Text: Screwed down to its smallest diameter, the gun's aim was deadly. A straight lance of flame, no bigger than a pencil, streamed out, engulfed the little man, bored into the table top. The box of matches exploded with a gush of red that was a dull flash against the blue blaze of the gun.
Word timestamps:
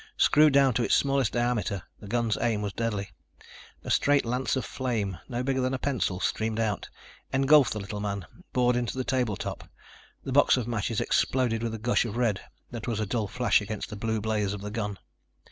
Screwed 0.17 0.51
down 0.53 0.73
to 0.73 0.83
its 0.83 0.95
smallest 0.95 1.33
diameter, 1.33 1.83
the 1.99 2.07
gun's 2.07 2.35
aim 2.41 2.63
was 2.63 2.73
deadly. 2.73 3.11
A 3.83 3.91
straight 3.91 4.25
lance 4.25 4.55
of 4.55 4.65
flame, 4.65 5.19
no 5.29 5.43
bigger 5.43 5.61
than 5.61 5.75
a 5.75 5.77
pencil, 5.77 6.19
streamed 6.19 6.59
out, 6.59 6.89
engulfed 7.31 7.73
the 7.73 7.79
little 7.79 7.99
man, 7.99 8.25
bored 8.51 8.75
into 8.75 8.97
the 8.97 9.03
table 9.03 9.35
top. 9.35 9.69
The 10.23 10.31
box 10.31 10.57
of 10.57 10.67
matches 10.67 11.01
exploded 11.01 11.61
with 11.61 11.75
a 11.75 11.77
gush 11.77 12.03
of 12.05 12.17
red 12.17 12.41
that 12.71 12.87
was 12.87 12.99
a 12.99 13.05
dull 13.05 13.27
flash 13.27 13.61
against 13.61 13.91
the 13.91 13.95
blue 13.95 14.19
blaze 14.19 14.53
of 14.53 14.61
the 14.61 14.71
gun. 14.71 14.97